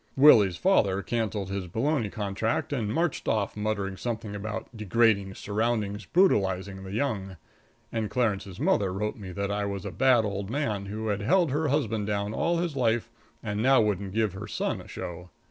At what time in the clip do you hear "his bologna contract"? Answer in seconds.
1.51-2.73